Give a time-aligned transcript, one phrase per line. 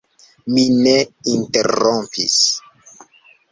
[0.53, 0.93] Mi ne
[1.35, 2.41] interrompis.